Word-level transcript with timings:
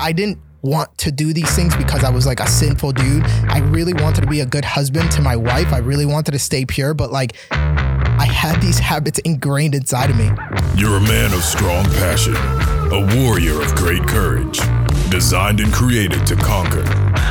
I 0.00 0.12
didn't 0.12 0.38
want 0.62 0.96
to 0.98 1.12
do 1.12 1.32
these 1.32 1.54
things 1.54 1.76
because 1.76 2.04
I 2.04 2.10
was 2.10 2.26
like 2.26 2.40
a 2.40 2.46
sinful 2.46 2.92
dude. 2.92 3.22
I 3.24 3.58
really 3.58 3.94
wanted 3.94 4.22
to 4.22 4.26
be 4.26 4.40
a 4.40 4.46
good 4.46 4.64
husband 4.64 5.10
to 5.12 5.22
my 5.22 5.36
wife. 5.36 5.72
I 5.72 5.78
really 5.78 6.06
wanted 6.06 6.32
to 6.32 6.38
stay 6.38 6.64
pure, 6.64 6.94
but 6.94 7.12
like 7.12 7.36
I 7.50 8.24
had 8.24 8.60
these 8.60 8.78
habits 8.78 9.18
ingrained 9.20 9.74
inside 9.74 10.10
of 10.10 10.16
me. 10.16 10.30
You're 10.76 10.96
a 10.96 11.00
man 11.00 11.32
of 11.32 11.42
strong 11.42 11.84
passion, 11.84 12.34
a 12.36 13.16
warrior 13.16 13.60
of 13.60 13.74
great 13.74 14.02
courage, 14.06 14.58
designed 15.10 15.60
and 15.60 15.72
created 15.72 16.26
to 16.26 16.36
conquer, 16.36 16.84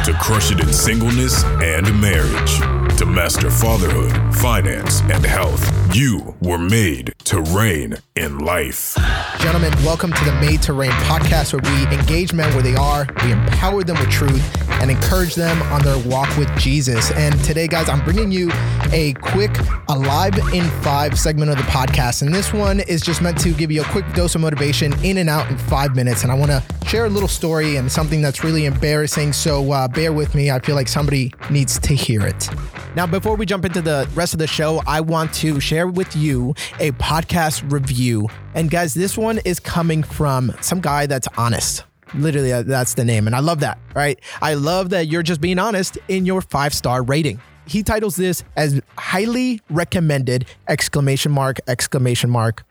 to 0.05 0.17
crush 0.21 0.51
it 0.51 0.59
in 0.59 0.71
singleness 0.71 1.43
and 1.43 1.85
marriage, 1.99 2.59
to 2.99 3.05
master 3.05 3.49
fatherhood, 3.49 4.11
finance, 4.35 4.99
and 5.03 5.25
health. 5.25 5.95
You 5.95 6.35
were 6.41 6.57
made 6.57 7.13
to 7.23 7.39
reign 7.39 7.95
in 8.17 8.39
life. 8.39 8.97
Gentlemen, 9.39 9.71
welcome 9.85 10.11
to 10.11 10.25
the 10.25 10.33
Made 10.33 10.61
to 10.63 10.73
Reign 10.73 10.91
podcast 10.91 11.53
where 11.53 11.61
we 11.73 11.95
engage 11.95 12.33
men 12.33 12.53
where 12.53 12.61
they 12.61 12.75
are, 12.75 13.07
we 13.23 13.31
empower 13.31 13.85
them 13.85 13.97
with 13.99 14.09
truth, 14.09 14.43
and 14.81 14.91
encourage 14.91 15.35
them 15.35 15.61
on 15.63 15.81
their 15.81 15.97
walk 16.07 16.35
with 16.37 16.49
Jesus. 16.57 17.11
And 17.11 17.37
today, 17.43 17.67
guys, 17.67 17.89
I'm 17.89 18.03
bringing 18.03 18.31
you 18.31 18.49
a 18.91 19.13
quick 19.21 19.55
Alive 19.87 20.37
in 20.53 20.63
Five 20.81 21.19
segment 21.19 21.51
of 21.51 21.57
the 21.57 21.63
podcast. 21.63 22.21
And 22.21 22.33
this 22.33 22.53
one 22.53 22.79
is 22.81 23.01
just 23.01 23.21
meant 23.21 23.39
to 23.41 23.53
give 23.53 23.71
you 23.71 23.81
a 23.81 23.85
quick 23.85 24.05
dose 24.13 24.35
of 24.35 24.41
motivation 24.41 24.93
in 25.03 25.17
and 25.17 25.29
out 25.29 25.49
in 25.49 25.57
five 25.57 25.95
minutes. 25.95 26.23
And 26.23 26.31
I 26.31 26.35
want 26.35 26.51
to 26.51 26.63
share 26.87 27.05
a 27.05 27.09
little 27.09 27.27
story 27.27 27.75
and 27.75 27.91
something 27.91 28.21
that's 28.21 28.43
really 28.43 28.65
embarrassing. 28.65 29.33
So 29.33 29.71
uh, 29.71 29.87
bear 29.87 30.13
with 30.13 30.35
me. 30.35 30.51
I 30.51 30.59
feel 30.59 30.75
like 30.75 30.87
somebody 30.87 31.33
needs 31.49 31.79
to 31.79 31.93
hear 31.93 32.25
it. 32.25 32.49
Now, 32.95 33.05
before 33.05 33.35
we 33.35 33.45
jump 33.45 33.65
into 33.65 33.81
the 33.81 34.09
rest 34.15 34.33
of 34.33 34.39
the 34.39 34.47
show, 34.47 34.81
I 34.87 35.01
want 35.01 35.33
to 35.35 35.59
share 35.59 35.87
with 35.87 36.15
you 36.15 36.55
a 36.79 36.91
podcast 36.93 37.71
review. 37.71 38.27
And 38.55 38.71
guys, 38.71 38.93
this 38.93 39.17
one 39.17 39.39
is 39.45 39.59
coming 39.59 40.03
from 40.03 40.51
some 40.61 40.81
guy 40.81 41.05
that's 41.05 41.27
honest. 41.37 41.83
Literally, 42.13 42.53
uh, 42.53 42.63
that's 42.63 42.93
the 42.93 43.05
name. 43.05 43.27
And 43.27 43.35
I 43.35 43.39
love 43.39 43.59
that, 43.59 43.77
right? 43.95 44.19
I 44.41 44.55
love 44.55 44.89
that 44.89 45.07
you're 45.07 45.23
just 45.23 45.41
being 45.41 45.59
honest 45.59 45.97
in 46.07 46.25
your 46.25 46.41
five 46.41 46.73
star 46.73 47.03
rating. 47.03 47.39
He 47.65 47.83
titles 47.83 48.15
this 48.15 48.43
as 48.55 48.81
highly 48.97 49.61
recommended 49.69 50.45
exclamation 50.67 51.31
mark, 51.31 51.59
exclamation 51.67 52.29
mark, 52.29 52.63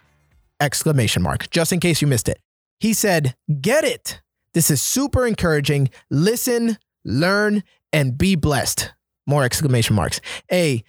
exclamation 0.61 1.23
mark, 1.23 1.49
just 1.51 1.73
in 1.73 1.79
case 1.79 2.03
you 2.03 2.09
missed 2.09 2.29
it. 2.29 2.41
He 2.81 2.93
said, 2.93 3.35
Get 3.61 3.85
it. 3.85 4.21
This 4.55 4.71
is 4.71 4.83
super 4.83 5.27
encouraging. 5.27 5.91
Listen, 6.11 6.79
learn, 7.05 7.63
and 7.93 8.19
be 8.19 8.35
blessed 8.35 8.93
more 9.29 9.45
exclamation 9.45 9.95
marks. 9.95 10.21
A 10.51 10.83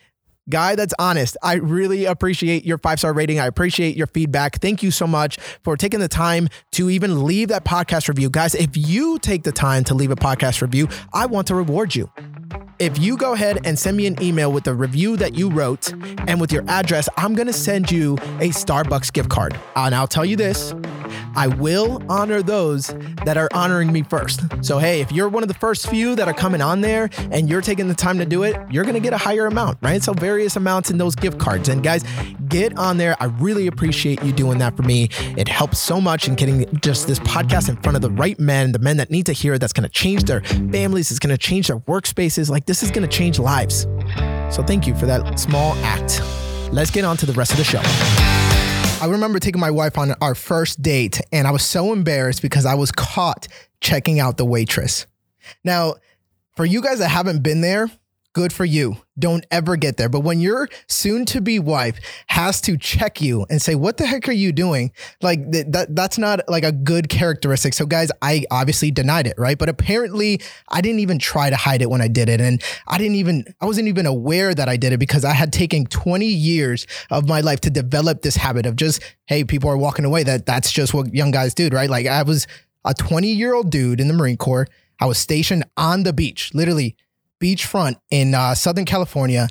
guy 0.50 0.76
that's 0.76 0.94
honest. 1.00 1.38
I 1.44 1.56
really 1.56 2.06
appreciate 2.06 2.66
your 2.66 2.78
five 2.78 3.00
star 3.00 3.14
rating. 3.14 3.40
I 3.40 3.46
appreciate 3.46 3.96
your 3.96 4.08
feedback. 4.08 4.60
Thank 4.60 4.84
you 4.84 4.92
so 4.92 5.08
much 5.08 5.38
for 5.64 5.78
taking 5.78 6.00
the 6.00 6.08
time 6.08 6.50
to 6.72 6.90
even 6.90 7.24
leave 7.24 7.50
that 7.50 7.66
podcast 7.66 8.08
review. 8.08 8.30
Guys, 8.30 8.56
if 8.56 8.76
you 8.76 9.20
take 9.20 9.44
the 9.44 9.52
time 9.52 9.84
to 9.86 9.94
leave 9.94 10.12
a 10.12 10.16
podcast 10.16 10.62
review, 10.62 10.88
I 11.14 11.26
want 11.26 11.48
to 11.48 11.56
reward 11.56 11.96
you. 11.96 12.10
If 12.80 12.98
you 12.98 13.18
go 13.18 13.34
ahead 13.34 13.66
and 13.66 13.78
send 13.78 13.98
me 13.98 14.08
an 14.08 14.22
email 14.24 14.54
with 14.54 14.64
the 14.64 14.74
review 14.74 15.18
that 15.18 15.36
you 15.36 15.50
wrote 15.50 15.92
and 16.28 16.40
with 16.40 16.52
your 16.52 16.64
address, 16.70 17.10
I'm 17.18 17.36
going 17.36 17.48
to 17.48 17.54
send 17.54 17.92
you 17.92 18.14
a 18.40 18.50
Starbucks 18.50 19.12
gift 19.12 19.30
card. 19.30 19.60
And 19.76 19.94
I'll 19.94 20.08
tell 20.08 20.24
you 20.24 20.38
this 20.38 20.74
I 21.40 21.48
will 21.48 22.04
honor 22.10 22.42
those 22.42 22.88
that 23.24 23.38
are 23.38 23.48
honoring 23.54 23.94
me 23.94 24.04
first. 24.04 24.42
So, 24.62 24.78
hey, 24.78 25.00
if 25.00 25.10
you're 25.10 25.30
one 25.30 25.42
of 25.42 25.48
the 25.48 25.54
first 25.54 25.88
few 25.88 26.14
that 26.16 26.28
are 26.28 26.34
coming 26.34 26.60
on 26.60 26.82
there 26.82 27.10
and 27.32 27.50
you're 27.50 27.62
taking 27.62 27.88
the 27.88 27.94
time 27.94 28.18
to 28.18 28.26
do 28.26 28.44
it, 28.44 28.58
you're 28.70 28.84
going 28.84 28.96
to 28.96 29.00
get 29.00 29.14
a 29.14 29.18
higher 29.18 29.46
amount, 29.46 29.78
right? 29.82 30.04
So, 30.04 30.12
various 30.12 30.58
amounts 30.58 30.92
in 30.92 30.98
those 30.98 31.16
gift 31.16 31.40
cards. 31.40 31.70
And 31.70 31.82
guys, 31.82 32.04
get 32.50 32.78
on 32.78 32.98
there. 32.98 33.16
I 33.22 33.28
really 33.28 33.68
appreciate 33.68 34.22
you 34.22 34.34
doing 34.34 34.58
that 34.58 34.76
for 34.76 34.84
me. 34.84 35.08
It 35.38 35.48
helps 35.48 35.80
so 35.80 36.02
much 36.02 36.28
in 36.28 36.36
getting 36.36 36.66
just 36.82 37.08
this 37.08 37.20
podcast 37.20 37.70
in 37.70 37.78
front 37.78 37.96
of 37.96 38.02
the 38.02 38.12
right 38.12 38.38
men, 38.38 38.74
the 38.74 38.80
men 38.80 38.98
that 38.98 39.10
need 39.10 39.26
to 39.28 39.34
hear 39.34 39.54
it, 39.54 39.60
that's 39.60 39.72
going 39.72 39.88
to 39.88 39.94
change 39.94 40.26
their 40.26 40.42
families, 40.42 41.10
it's 41.10 41.22
going 41.22 41.34
to 41.34 41.38
change 41.38 41.68
their 41.68 41.80
workspaces. 41.80 42.50
Like, 42.50 42.66
this 42.66 42.84
is 42.84 42.92
going 42.92 43.08
to 43.08 43.18
change 43.18 43.40
lives. 43.40 43.88
So 44.54 44.62
thank 44.62 44.86
you 44.86 44.94
for 44.94 45.06
that 45.06 45.40
small 45.40 45.74
act. 45.86 46.22
Let's 46.74 46.92
get 46.92 47.06
on 47.06 47.16
to 47.16 47.26
the 47.26 47.32
rest 47.32 47.52
of 47.52 47.58
the 47.58 47.64
show. 47.64 47.82
I 49.02 49.06
remember 49.06 49.40
taking 49.40 49.62
my 49.62 49.72
wife 49.72 49.98
on 49.98 50.14
our 50.22 50.36
first 50.36 50.82
date, 50.82 51.22
and 51.32 51.48
I 51.48 51.52
was 51.52 51.64
so 51.64 51.94
embarrassed 51.94 52.42
because 52.42 52.66
I 52.66 52.76
was 52.76 52.92
caught 52.92 53.48
checking 53.80 54.20
out 54.20 54.36
the 54.36 54.44
waitress. 54.44 55.08
Now, 55.64 55.96
for 56.58 56.66
you 56.66 56.82
guys 56.82 57.00
that 57.00 57.08
haven't 57.08 57.42
been 57.42 57.62
there, 57.62 57.90
good 58.34 58.52
for 58.52 58.66
you. 58.66 58.98
Don't 59.20 59.46
ever 59.52 59.76
get 59.76 59.98
there. 59.98 60.10
But 60.10 60.22
when 60.22 60.40
your 60.40 60.70
soon 60.88 61.26
to 61.26 61.42
be 61.42 61.60
wife 61.60 62.00
has 62.28 62.62
to 62.62 62.78
check 62.78 63.22
you 63.22 63.46
and 63.50 63.62
say, 63.62 63.76
What 63.76 63.98
the 63.98 64.06
heck 64.06 64.28
are 64.28 64.34
you 64.34 64.52
doing? 64.52 64.92
Like 65.22 65.52
th- 65.52 65.68
that, 65.70 65.96
that's 65.96 66.18
not 66.18 66.42
like 66.48 66.64
a 66.64 66.72
good 66.72 67.10
characteristic. 67.10 67.74
So, 67.74 67.86
guys, 67.86 68.12
I 68.22 68.46
obviously 68.52 68.92
denied 68.92 69.28
it, 69.28 69.36
right? 69.38 69.58
But 69.58 69.70
apparently, 69.70 70.42
I 70.70 70.82
didn't 70.82 71.00
even 71.00 71.20
try 71.20 71.50
to 71.50 71.56
hide 71.56 71.82
it 71.82 71.90
when 71.90 72.02
I 72.02 72.08
did 72.08 72.30
it. 72.30 72.42
And 72.42 72.62
I 72.88 72.98
didn't 72.98 73.16
even, 73.16 73.46
I 73.62 73.66
wasn't 73.66 73.88
even 73.88 74.06
aware 74.06 74.54
that 74.54 74.70
I 74.70 74.78
did 74.78 74.94
it 74.94 74.98
because 74.98 75.26
I 75.26 75.34
had 75.34 75.52
taken 75.52 75.86
20 75.86 76.26
years 76.26 76.88
of 77.10 77.28
my 77.28 77.42
life 77.42 77.62
to 77.62 77.70
develop 77.70 78.22
this 78.22 78.36
habit 78.36 78.66
of 78.66 78.76
just, 78.76 79.02
hey, 79.26 79.44
people 79.44 79.70
are 79.70 79.78
walking 79.78 80.06
away. 80.06 80.24
That 80.24 80.46
that's 80.46 80.72
just 80.72 80.94
what 80.94 81.14
young 81.14 81.32
guys 81.32 81.54
do, 81.54 81.70
right? 81.70 81.90
Like 81.90 82.08
I 82.08 82.24
was 82.24 82.48
a 82.86 82.94
20 82.94 83.28
year 83.28 83.54
old 83.54 83.70
dude 83.70 84.00
in 84.00 84.08
the 84.08 84.14
Marine 84.14 84.38
Corps. 84.38 84.68
I 85.00 85.06
was 85.06 85.18
stationed 85.18 85.64
on 85.78 86.04
the 86.04 86.14
beach, 86.14 86.54
literally 86.54 86.98
beachfront 87.42 87.96
in 88.10 88.34
uh, 88.34 88.56
Southern 88.56 88.86
California. 88.86 89.48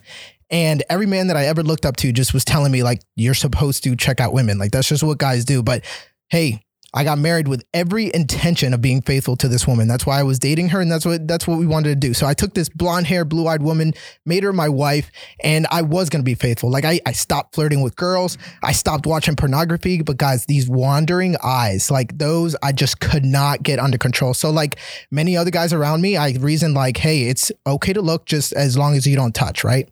And 0.51 0.83
every 0.89 1.07
man 1.07 1.27
that 1.27 1.37
I 1.37 1.47
ever 1.47 1.63
looked 1.63 1.85
up 1.85 1.97
to 1.97 2.13
just 2.13 2.33
was 2.33 2.45
telling 2.45 2.73
me, 2.73 2.83
like, 2.83 3.03
you're 3.17 3.35
supposed 3.35 3.85
to 3.85 3.95
check 3.97 4.21
out 4.21 4.33
women. 4.33 4.59
Like, 4.59 4.71
that's 4.71 4.89
just 4.89 5.03
what 5.03 5.19
guys 5.19 5.45
do. 5.45 5.63
But 5.63 5.85
hey, 6.31 6.63
I 6.95 7.05
got 7.05 7.19
married 7.19 7.49
with 7.49 7.67
every 7.75 8.11
intention 8.15 8.73
of 8.73 8.81
being 8.81 9.03
faithful 9.03 9.37
to 9.37 9.49
this 9.49 9.67
woman. 9.67 9.89
That's 9.89 10.07
why 10.07 10.19
I 10.19 10.23
was 10.23 10.39
dating 10.39 10.71
her, 10.71 10.81
and 10.81 10.91
that's 10.91 11.05
what 11.05 11.29
that's 11.29 11.47
what 11.47 11.59
we 11.59 11.67
wanted 11.67 11.91
to 11.91 11.97
do. 11.97 12.15
So 12.15 12.27
I 12.27 12.33
took 12.33 12.55
this 12.55 12.71
blonde 12.71 13.07
hair, 13.07 13.27
blue 13.27 13.47
eyed 13.47 13.63
woman, 13.63 13.93
made 14.25 14.43
her 14.43 14.55
my 14.55 14.71
wife, 14.71 15.11
and 15.45 15.67
I 15.71 15.83
was 15.83 16.09
gonna 16.09 16.25
be 16.25 16.35
faithful. 16.35 16.71
Like 16.71 16.87
I, 16.87 16.99
I 17.05 17.13
stopped 17.13 17.55
flirting 17.55 17.83
with 17.83 17.95
girls, 17.95 18.39
I 18.63 18.73
stopped 18.73 19.07
watching 19.07 19.37
pornography. 19.37 20.01
But 20.01 20.17
guys, 20.17 20.47
these 20.47 20.67
wandering 20.67 21.37
eyes, 21.43 21.91
like 21.91 22.17
those, 22.17 22.57
I 22.63 22.73
just 22.73 23.01
could 23.01 23.25
not 23.25 23.63
get 23.63 23.79
under 23.79 23.99
control. 23.99 24.33
So 24.33 24.51
like 24.51 24.77
many 25.11 25.37
other 25.37 25.51
guys 25.51 25.75
around 25.75 26.01
me, 26.01 26.17
I 26.17 26.31
reasoned 26.41 26.73
like, 26.73 26.97
hey, 26.97 27.25
it's 27.25 27.53
okay 27.67 27.93
to 27.93 28.01
look 28.01 28.25
just 28.25 28.55
as 28.55 28.79
long 28.79 28.97
as 28.97 29.07
you 29.07 29.15
don't 29.15 29.35
touch, 29.35 29.63
right? 29.63 29.91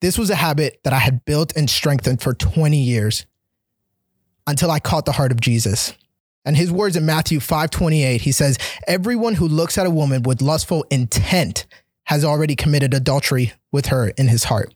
This 0.00 0.18
was 0.18 0.30
a 0.30 0.34
habit 0.34 0.80
that 0.82 0.92
I 0.92 0.98
had 0.98 1.24
built 1.24 1.54
and 1.54 1.70
strengthened 1.70 2.20
for 2.20 2.34
20 2.34 2.76
years 2.76 3.26
until 4.46 4.70
I 4.70 4.80
caught 4.80 5.04
the 5.04 5.12
heart 5.12 5.32
of 5.32 5.40
Jesus. 5.40 5.94
And 6.44 6.56
his 6.56 6.72
words 6.72 6.96
in 6.96 7.06
Matthew 7.06 7.38
5:28, 7.38 8.22
he 8.22 8.32
says, 8.32 8.58
"Everyone 8.88 9.36
who 9.36 9.46
looks 9.46 9.78
at 9.78 9.86
a 9.86 9.90
woman 9.90 10.22
with 10.22 10.42
lustful 10.42 10.84
intent 10.90 11.66
has 12.04 12.24
already 12.24 12.56
committed 12.56 12.92
adultery 12.94 13.52
with 13.70 13.86
her 13.86 14.08
in 14.08 14.28
his 14.28 14.44
heart." 14.44 14.74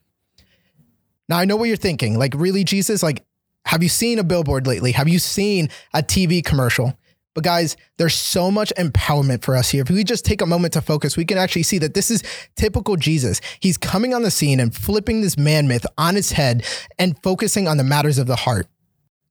Now 1.29 1.39
I 1.39 1.45
know 1.45 1.57
what 1.57 1.69
you're 1.69 1.77
thinking. 1.77 2.19
Like, 2.19 2.35
really, 2.37 2.63
Jesus? 2.63 3.03
Like, 3.03 3.25
have 3.67 3.83
you 3.83 3.89
seen 3.89 4.21
a 4.21 4.25
billboard 4.25 4.67
lately? 4.67 4.93
Have 4.93 5.09
you 5.09 5.19
seen 5.19 5.69
a 5.93 6.03
TV 6.03 6.41
commercial? 6.41 6.97
But 7.35 7.45
guys, 7.45 7.77
there's 7.99 8.15
so 8.15 8.51
much 8.51 8.73
empowerment 8.79 9.43
for 9.43 9.57
us 9.57 9.71
here. 9.71 9.83
If 9.83 9.91
we 9.91 10.05
just 10.05 10.25
take 10.25 10.41
a 10.41 10.47
moment 10.47 10.73
to 10.73 10.81
focus, 10.81 11.19
we 11.19 11.25
can 11.27 11.37
actually 11.37 11.65
see 11.65 11.79
that 11.79 11.93
this 11.93 12.11
is 12.11 12.23
typical 12.55 12.97
Jesus. 12.97 13.43
He's 13.61 13.77
coming 13.77 14.15
on 14.15 14.23
the 14.23 14.31
scene 14.31 14.59
and 14.59 14.75
flipping 14.75 15.21
this 15.21 15.37
man 15.37 15.69
myth 15.69 15.85
on 15.99 16.17
its 16.17 16.33
head 16.33 16.65
and 16.99 17.21
focusing 17.23 17.69
on 17.69 17.77
the 17.77 17.85
matters 17.85 18.17
of 18.17 18.27
the 18.27 18.37
heart. 18.37 18.69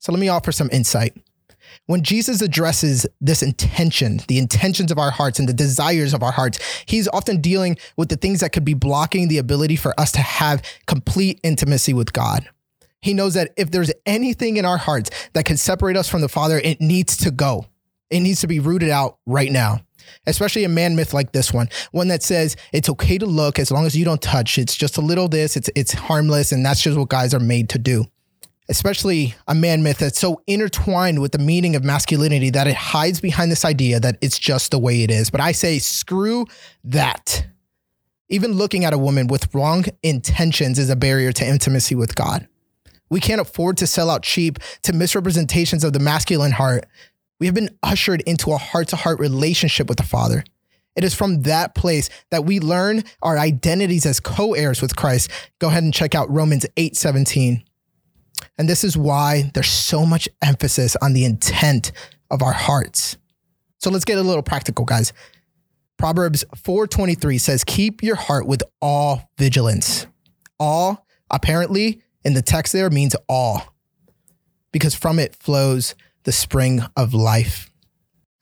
So 0.05 0.11
let 0.11 0.19
me 0.19 0.29
offer 0.29 0.51
some 0.51 0.69
insight. 0.71 1.17
When 1.88 2.03
Jesus 2.03 2.39
addresses 2.39 3.07
this 3.21 3.41
intention, 3.41 4.21
the 4.27 4.38
intentions 4.38 4.91
of 4.91 4.99
our 4.99 5.09
hearts 5.09 5.39
and 5.39 5.49
the 5.49 5.53
desires 5.53 6.13
of 6.13 6.21
our 6.21 6.31
hearts, 6.31 6.59
he's 6.85 7.07
often 7.07 7.41
dealing 7.41 7.75
with 7.97 8.09
the 8.09 8.15
things 8.15 8.41
that 8.41 8.51
could 8.51 8.63
be 8.63 8.75
blocking 8.75 9.29
the 9.29 9.39
ability 9.39 9.77
for 9.77 9.99
us 9.99 10.11
to 10.11 10.21
have 10.21 10.61
complete 10.85 11.39
intimacy 11.41 11.91
with 11.91 12.13
God. 12.13 12.47
He 13.01 13.15
knows 13.15 13.33
that 13.33 13.51
if 13.57 13.71
there's 13.71 13.91
anything 14.05 14.57
in 14.57 14.65
our 14.65 14.77
hearts 14.77 15.09
that 15.33 15.45
can 15.45 15.57
separate 15.57 15.97
us 15.97 16.07
from 16.07 16.21
the 16.21 16.29
Father, 16.29 16.59
it 16.59 16.79
needs 16.79 17.17
to 17.17 17.31
go. 17.31 17.65
It 18.11 18.19
needs 18.19 18.41
to 18.41 18.47
be 18.47 18.59
rooted 18.59 18.91
out 18.91 19.18
right 19.25 19.51
now. 19.51 19.80
Especially 20.27 20.65
a 20.65 20.69
man 20.69 20.95
myth 20.95 21.15
like 21.15 21.31
this 21.31 21.51
one, 21.51 21.68
one 21.91 22.09
that 22.09 22.21
says 22.21 22.56
it's 22.71 22.89
okay 22.89 23.18
to 23.18 23.25
look 23.25 23.57
as 23.57 23.71
long 23.71 23.88
as 23.88 23.97
you 23.97 24.06
don't 24.06 24.21
touch. 24.21 24.59
It's 24.59 24.75
just 24.75 24.97
a 24.97 25.01
little 25.01 25.27
this, 25.27 25.57
it's 25.57 25.71
it's 25.75 25.94
harmless, 25.94 26.51
and 26.51 26.63
that's 26.63 26.83
just 26.83 26.95
what 26.95 27.09
guys 27.09 27.33
are 27.33 27.39
made 27.39 27.69
to 27.69 27.80
do 27.80 28.06
especially 28.69 29.35
a 29.47 29.56
man 29.56 29.83
myth 29.83 30.00
that's 30.00 30.19
so 30.19 30.41
intertwined 30.47 31.21
with 31.21 31.31
the 31.31 31.38
meaning 31.38 31.75
of 31.75 31.83
masculinity 31.83 32.50
that 32.50 32.67
it 32.67 32.75
hides 32.75 33.21
behind 33.21 33.51
this 33.51 33.65
idea 33.65 34.00
that 34.00 34.17
it's 34.21 34.39
just 34.39 34.71
the 34.71 34.79
way 34.79 35.03
it 35.03 35.12
is. 35.12 35.29
But 35.29 35.41
I 35.41 35.51
say, 35.51 35.79
screw 35.79 36.45
that. 36.83 37.47
Even 38.29 38.53
looking 38.53 38.85
at 38.85 38.94
a 38.94 38.97
woman 38.97 39.27
with 39.27 39.53
wrong 39.53 39.85
intentions 40.01 40.79
is 40.79 40.89
a 40.89 40.95
barrier 40.95 41.31
to 41.33 41.47
intimacy 41.47 41.94
with 41.94 42.15
God. 42.15 42.47
We 43.09 43.19
can't 43.19 43.41
afford 43.41 43.77
to 43.77 43.88
sell 43.88 44.09
out 44.09 44.23
cheap 44.23 44.57
to 44.81 44.94
misrepresentations 44.94 45.83
of 45.83 45.94
the 45.94 46.00
masculine 46.00 46.53
heart. 46.53 46.88
We 47.39 47.45
have 47.45 47.53
been 47.53 47.77
ushered 47.83 48.21
into 48.21 48.51
a 48.51 48.57
heart 48.57 48.88
to 48.89 48.95
heart 48.95 49.19
relationship 49.19 49.88
with 49.88 49.97
the 49.97 50.03
Father. 50.03 50.44
It 50.95 51.03
is 51.03 51.13
from 51.13 51.44
that 51.44 51.75
place 51.75 52.09
that 52.31 52.45
we 52.45 52.59
learn 52.59 53.03
our 53.21 53.38
identities 53.38 54.06
as 54.06 54.19
co 54.19 54.53
heirs 54.53 54.81
with 54.81 54.95
Christ. 54.95 55.29
Go 55.59 55.68
ahead 55.68 55.83
and 55.83 55.94
check 55.94 56.15
out 56.15 56.31
Romans 56.31 56.65
8 56.77 56.95
17. 56.95 57.63
And 58.57 58.69
this 58.69 58.84
is 58.84 58.98
why 58.98 59.52
there's 59.54 59.69
so 59.69 60.06
much 60.06 60.30
emphasis 60.42 60.96
on 61.02 61.13
the 61.13 61.25
intent 61.25 61.92
of 62.31 62.42
our 62.42 62.54
hearts. 62.54 63.18
So 63.80 63.90
let's 63.90 64.06
get 64.06 64.18
a 64.18 64.24
little 64.24 64.44
practical, 64.44 64.86
guys. 64.86 65.13
Proverbs 65.98 66.44
4:23 66.56 67.38
says, 67.38 67.63
"Keep 67.63 68.04
your 68.04 68.16
heart 68.16 68.48
with 68.48 68.63
all 68.81 69.30
vigilance." 69.38 70.07
All 70.60 71.06
apparently 71.30 72.02
in 72.24 72.34
the 72.34 72.42
text 72.42 72.74
there 72.74 72.90
means 72.90 73.16
all. 73.28 73.74
Because 74.72 74.96
from 74.96 75.19
it 75.19 75.36
flows 75.36 75.96
the 76.24 76.31
spring 76.31 76.81
of 76.98 77.13
life. 77.13 77.69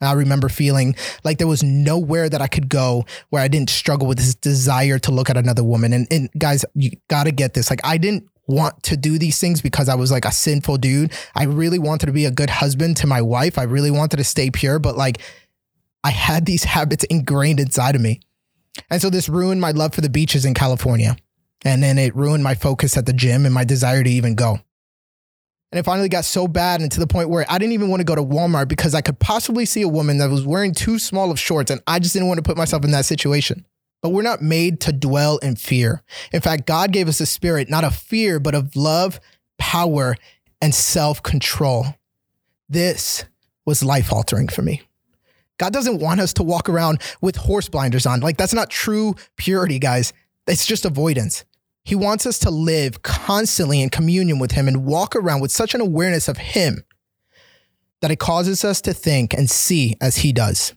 And 0.00 0.08
I 0.08 0.12
remember 0.14 0.48
feeling 0.48 0.96
like 1.22 1.38
there 1.38 1.46
was 1.46 1.62
nowhere 1.62 2.28
that 2.28 2.42
I 2.42 2.46
could 2.46 2.68
go 2.68 3.04
where 3.30 3.42
I 3.42 3.48
didn't 3.48 3.70
struggle 3.70 4.08
with 4.08 4.18
this 4.18 4.34
desire 4.34 4.98
to 5.00 5.10
look 5.10 5.30
at 5.30 5.36
another 5.36 5.62
woman. 5.62 5.92
And, 5.92 6.06
and 6.10 6.28
guys, 6.36 6.64
you 6.74 6.90
got 7.08 7.24
to 7.24 7.32
get 7.32 7.54
this. 7.54 7.70
Like, 7.70 7.80
I 7.84 7.96
didn't 7.98 8.28
want 8.46 8.82
to 8.84 8.96
do 8.96 9.18
these 9.18 9.38
things 9.40 9.62
because 9.62 9.88
I 9.88 9.94
was 9.94 10.10
like 10.10 10.24
a 10.24 10.32
sinful 10.32 10.78
dude. 10.78 11.12
I 11.34 11.44
really 11.44 11.78
wanted 11.78 12.06
to 12.06 12.12
be 12.12 12.26
a 12.26 12.30
good 12.30 12.50
husband 12.50 12.96
to 12.98 13.06
my 13.06 13.22
wife. 13.22 13.58
I 13.58 13.62
really 13.62 13.90
wanted 13.90 14.18
to 14.18 14.24
stay 14.24 14.50
pure, 14.50 14.78
but 14.78 14.96
like 14.96 15.20
I 16.02 16.10
had 16.10 16.46
these 16.46 16.64
habits 16.74 17.04
ingrained 17.04 17.60
inside 17.60 17.96
of 17.96 18.02
me. 18.02 18.20
And 18.90 19.00
so 19.00 19.10
this 19.10 19.28
ruined 19.28 19.60
my 19.60 19.70
love 19.70 19.94
for 19.94 20.00
the 20.00 20.10
beaches 20.10 20.44
in 20.44 20.54
California. 20.54 21.16
And 21.64 21.82
then 21.82 21.98
it 21.98 22.14
ruined 22.14 22.44
my 22.44 22.54
focus 22.54 22.96
at 22.96 23.06
the 23.06 23.12
gym 23.12 23.46
and 23.46 23.54
my 23.54 23.64
desire 23.64 24.02
to 24.02 24.10
even 24.10 24.34
go. 24.34 24.58
And 25.72 25.78
it 25.80 25.84
finally 25.84 26.08
got 26.08 26.24
so 26.24 26.46
bad 26.46 26.82
and 26.82 26.92
to 26.92 27.00
the 27.00 27.06
point 27.06 27.30
where 27.30 27.46
I 27.48 27.58
didn't 27.58 27.72
even 27.72 27.88
want 27.88 28.00
to 28.00 28.04
go 28.04 28.14
to 28.14 28.22
Walmart 28.22 28.68
because 28.68 28.94
I 28.94 29.00
could 29.00 29.18
possibly 29.18 29.64
see 29.64 29.82
a 29.82 29.88
woman 29.88 30.18
that 30.18 30.30
was 30.30 30.46
wearing 30.46 30.72
too 30.72 30.98
small 30.98 31.30
of 31.30 31.40
shorts 31.40 31.70
and 31.70 31.80
I 31.86 31.98
just 31.98 32.12
didn't 32.12 32.28
want 32.28 32.38
to 32.38 32.42
put 32.42 32.56
myself 32.56 32.84
in 32.84 32.90
that 32.92 33.06
situation. 33.06 33.64
But 34.04 34.10
we're 34.10 34.20
not 34.20 34.42
made 34.42 34.80
to 34.80 34.92
dwell 34.92 35.38
in 35.38 35.56
fear. 35.56 36.02
In 36.30 36.42
fact, 36.42 36.66
God 36.66 36.92
gave 36.92 37.08
us 37.08 37.20
a 37.20 37.26
spirit 37.26 37.70
not 37.70 37.84
of 37.84 37.96
fear, 37.96 38.38
but 38.38 38.54
of 38.54 38.76
love, 38.76 39.18
power, 39.56 40.14
and 40.60 40.74
self 40.74 41.22
control. 41.22 41.86
This 42.68 43.24
was 43.64 43.82
life 43.82 44.12
altering 44.12 44.48
for 44.48 44.60
me. 44.60 44.82
God 45.56 45.72
doesn't 45.72 46.00
want 46.00 46.20
us 46.20 46.34
to 46.34 46.42
walk 46.42 46.68
around 46.68 47.00
with 47.22 47.36
horse 47.36 47.70
blinders 47.70 48.04
on. 48.04 48.20
Like, 48.20 48.36
that's 48.36 48.52
not 48.52 48.68
true 48.68 49.14
purity, 49.38 49.78
guys. 49.78 50.12
It's 50.46 50.66
just 50.66 50.84
avoidance. 50.84 51.46
He 51.82 51.94
wants 51.94 52.26
us 52.26 52.38
to 52.40 52.50
live 52.50 53.00
constantly 53.00 53.80
in 53.80 53.88
communion 53.88 54.38
with 54.38 54.52
Him 54.52 54.68
and 54.68 54.84
walk 54.84 55.16
around 55.16 55.40
with 55.40 55.50
such 55.50 55.74
an 55.74 55.80
awareness 55.80 56.28
of 56.28 56.36
Him 56.36 56.84
that 58.02 58.10
it 58.10 58.18
causes 58.18 58.66
us 58.66 58.82
to 58.82 58.92
think 58.92 59.32
and 59.32 59.50
see 59.50 59.96
as 59.98 60.16
He 60.16 60.34
does. 60.34 60.74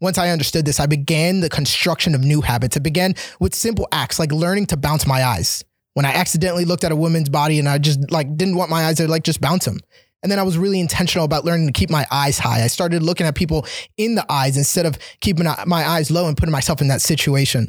Once 0.00 0.18
I 0.18 0.28
understood 0.28 0.66
this, 0.66 0.78
I 0.78 0.86
began 0.86 1.40
the 1.40 1.48
construction 1.48 2.14
of 2.14 2.22
new 2.22 2.42
habits. 2.42 2.76
It 2.76 2.82
began 2.82 3.14
with 3.40 3.54
simple 3.54 3.88
acts 3.92 4.18
like 4.18 4.30
learning 4.30 4.66
to 4.66 4.76
bounce 4.76 5.06
my 5.06 5.24
eyes. 5.24 5.64
When 5.94 6.04
I 6.04 6.12
accidentally 6.12 6.66
looked 6.66 6.84
at 6.84 6.92
a 6.92 6.96
woman's 6.96 7.30
body 7.30 7.58
and 7.58 7.68
I 7.68 7.78
just 7.78 8.10
like 8.10 8.36
didn't 8.36 8.56
want 8.56 8.70
my 8.70 8.84
eyes 8.84 8.96
to 8.96 9.08
like 9.08 9.22
just 9.22 9.40
bounce 9.40 9.64
them. 9.64 9.80
And 10.22 10.30
then 10.30 10.38
I 10.38 10.42
was 10.42 10.58
really 10.58 10.80
intentional 10.80 11.24
about 11.24 11.44
learning 11.44 11.66
to 11.68 11.72
keep 11.72 11.88
my 11.88 12.06
eyes 12.10 12.38
high. 12.38 12.62
I 12.62 12.66
started 12.66 13.02
looking 13.02 13.26
at 13.26 13.34
people 13.34 13.64
in 13.96 14.14
the 14.14 14.30
eyes 14.30 14.56
instead 14.56 14.84
of 14.84 14.98
keeping 15.20 15.44
my 15.44 15.86
eyes 15.86 16.10
low 16.10 16.26
and 16.26 16.36
putting 16.36 16.52
myself 16.52 16.80
in 16.82 16.88
that 16.88 17.00
situation. 17.00 17.68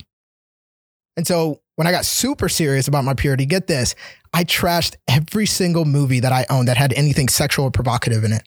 And 1.15 1.25
so 1.25 1.61
when 1.75 1.87
I 1.87 1.91
got 1.91 2.05
super 2.05 2.49
serious 2.49 2.87
about 2.87 3.05
my 3.05 3.13
purity, 3.13 3.45
get 3.45 3.67
this, 3.67 3.95
I 4.33 4.43
trashed 4.43 4.95
every 5.07 5.45
single 5.45 5.85
movie 5.85 6.19
that 6.19 6.31
I 6.31 6.45
owned 6.49 6.67
that 6.67 6.77
had 6.77 6.93
anything 6.93 7.29
sexual 7.29 7.65
or 7.65 7.71
provocative 7.71 8.23
in 8.23 8.33
it. 8.33 8.43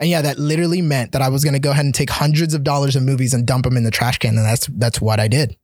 And 0.00 0.10
yeah, 0.10 0.22
that 0.22 0.38
literally 0.38 0.82
meant 0.82 1.12
that 1.12 1.22
I 1.22 1.28
was 1.28 1.44
going 1.44 1.54
to 1.54 1.60
go 1.60 1.70
ahead 1.70 1.84
and 1.84 1.94
take 1.94 2.10
hundreds 2.10 2.52
of 2.54 2.64
dollars 2.64 2.96
of 2.96 3.02
movies 3.02 3.32
and 3.32 3.46
dump 3.46 3.64
them 3.64 3.76
in 3.76 3.84
the 3.84 3.90
trash 3.90 4.18
can. 4.18 4.36
And 4.36 4.44
that's, 4.44 4.66
that's 4.66 5.00
what 5.00 5.20
I 5.20 5.28
did. 5.28 5.56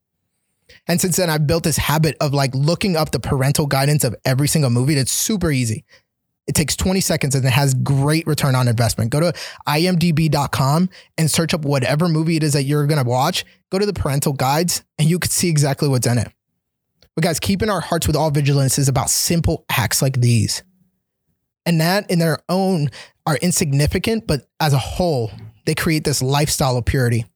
And 0.87 1.01
since 1.01 1.17
then, 1.17 1.31
I've 1.31 1.47
built 1.47 1.65
this 1.65 1.77
habit 1.77 2.17
of 2.21 2.33
like 2.33 2.55
looking 2.55 2.97
up 2.97 3.11
the 3.11 3.21
parental 3.21 3.67
guidance 3.67 4.05
of 4.05 4.15
every 4.25 4.49
single 4.49 4.71
movie. 4.71 4.95
That's 4.95 5.13
super 5.13 5.51
easy. 5.51 5.85
It 6.47 6.55
takes 6.55 6.75
20 6.75 7.01
seconds 7.01 7.35
and 7.35 7.45
it 7.45 7.53
has 7.53 7.75
great 7.75 8.27
return 8.27 8.55
on 8.55 8.67
investment. 8.67 9.11
Go 9.11 9.21
to 9.21 9.33
imdb.com 9.69 10.91
and 11.19 11.31
search 11.31 11.55
up 11.55 11.65
whatever 11.65 12.09
movie 12.09 12.37
it 12.37 12.43
is 12.43 12.55
that 12.55 12.65
you're 12.65 12.87
going 12.87 13.03
to 13.03 13.09
watch. 13.09 13.45
Go 13.71 13.79
to 13.79 13.87
the 13.87 13.93
parental 13.93 14.33
guides 14.33 14.83
and 14.99 15.09
you 15.09 15.19
can 15.19 15.31
see 15.31 15.49
exactly 15.49 15.89
what's 15.89 16.07
in 16.07 16.19
it. 16.19 16.33
But 17.15 17.25
guys, 17.25 17.41
keeping 17.41 17.71
our 17.71 17.81
hearts 17.81 18.07
with 18.07 18.17
all 18.17 18.31
vigilance 18.31 18.79
is 18.79 18.89
about 18.89 19.11
simple 19.11 19.65
acts 19.69 20.01
like 20.03 20.21
these. 20.21 20.63
And 21.67 21.81
that 21.81 22.11
in 22.11 22.19
their 22.19 22.39
own 22.49 22.89
are 23.27 23.37
insignificant, 23.37 24.27
but 24.27 24.49
as 24.59 24.73
a 24.73 24.79
whole, 24.79 25.31
they 25.67 25.75
create 25.75 26.05
this 26.05 26.23
lifestyle 26.23 26.77
of 26.77 26.85
purity. 26.85 27.27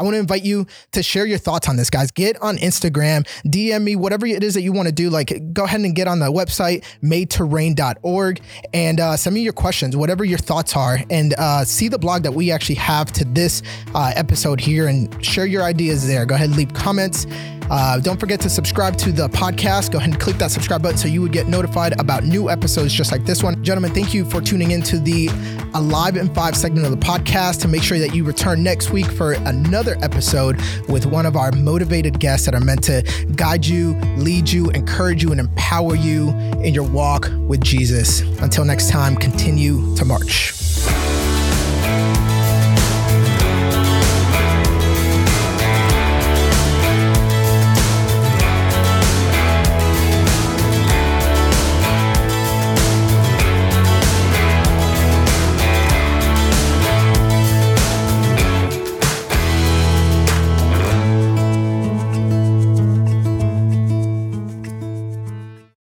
I 0.00 0.02
want 0.02 0.14
to 0.14 0.18
invite 0.18 0.44
you 0.44 0.66
to 0.92 1.02
share 1.02 1.26
your 1.26 1.36
thoughts 1.36 1.68
on 1.68 1.76
this, 1.76 1.90
guys. 1.90 2.10
Get 2.10 2.40
on 2.40 2.56
Instagram, 2.56 3.28
DM 3.44 3.82
me, 3.82 3.96
whatever 3.96 4.26
it 4.26 4.42
is 4.42 4.54
that 4.54 4.62
you 4.62 4.72
want 4.72 4.86
to 4.88 4.92
do. 4.92 5.10
Like, 5.10 5.52
go 5.52 5.64
ahead 5.64 5.80
and 5.80 5.94
get 5.94 6.08
on 6.08 6.20
the 6.20 6.32
website, 6.32 6.84
madetoreign.org, 7.02 8.40
and 8.72 8.98
uh, 8.98 9.16
send 9.18 9.34
me 9.34 9.42
your 9.42 9.52
questions, 9.52 9.94
whatever 9.96 10.24
your 10.24 10.38
thoughts 10.38 10.74
are, 10.74 11.00
and 11.10 11.34
uh, 11.34 11.66
see 11.66 11.88
the 11.88 11.98
blog 11.98 12.22
that 12.22 12.32
we 12.32 12.50
actually 12.50 12.76
have 12.76 13.12
to 13.12 13.26
this 13.26 13.62
uh, 13.94 14.12
episode 14.16 14.58
here 14.58 14.88
and 14.88 15.22
share 15.22 15.44
your 15.44 15.64
ideas 15.64 16.06
there. 16.06 16.24
Go 16.24 16.34
ahead 16.34 16.48
and 16.48 16.56
leave 16.56 16.72
comments. 16.72 17.26
Uh, 17.70 18.00
don't 18.00 18.18
forget 18.18 18.40
to 18.40 18.50
subscribe 18.50 18.96
to 18.96 19.12
the 19.12 19.28
podcast. 19.28 19.92
Go 19.92 19.98
ahead 19.98 20.10
and 20.10 20.20
click 20.20 20.36
that 20.38 20.50
subscribe 20.50 20.82
button 20.82 20.98
so 20.98 21.08
you 21.08 21.20
would 21.22 21.32
get 21.32 21.46
notified 21.46 21.98
about 22.00 22.24
new 22.24 22.50
episodes 22.50 22.92
just 22.92 23.12
like 23.12 23.24
this 23.24 23.42
one. 23.42 23.62
Gentlemen, 23.62 23.92
thank 23.92 24.12
you 24.12 24.24
for 24.24 24.40
tuning 24.40 24.72
into 24.72 24.98
the 24.98 25.28
Alive 25.74 26.16
in 26.16 26.32
Five 26.34 26.56
segment 26.56 26.86
of 26.86 26.92
the 26.92 27.04
podcast. 27.04 27.60
To 27.62 27.68
make 27.68 27.82
sure 27.82 27.98
that 27.98 28.14
you 28.14 28.24
return 28.24 28.62
next 28.62 28.90
week 28.90 29.06
for 29.06 29.32
another 29.32 29.96
episode 30.02 30.60
with 30.88 31.06
one 31.06 31.26
of 31.26 31.36
our 31.36 31.52
motivated 31.52 32.18
guests 32.18 32.46
that 32.46 32.54
are 32.54 32.60
meant 32.60 32.82
to 32.84 33.02
guide 33.36 33.66
you, 33.66 33.94
lead 34.16 34.48
you, 34.48 34.70
encourage 34.70 35.22
you, 35.22 35.30
and 35.30 35.40
empower 35.40 35.94
you 35.94 36.30
in 36.62 36.74
your 36.74 36.88
walk 36.88 37.30
with 37.48 37.60
Jesus. 37.60 38.20
Until 38.40 38.64
next 38.64 38.90
time, 38.90 39.16
continue 39.16 39.94
to 39.96 40.04
march. 40.04 40.52